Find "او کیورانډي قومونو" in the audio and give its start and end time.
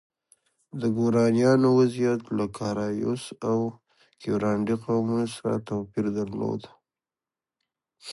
3.49-5.25